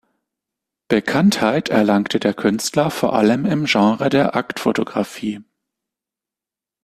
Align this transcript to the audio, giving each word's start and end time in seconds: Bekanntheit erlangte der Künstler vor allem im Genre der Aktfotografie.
Bekanntheit 0.87 1.69
erlangte 1.69 2.19
der 2.19 2.33
Künstler 2.33 2.89
vor 2.89 3.13
allem 3.13 3.45
im 3.45 3.65
Genre 3.65 4.09
der 4.09 4.35
Aktfotografie. 4.35 5.41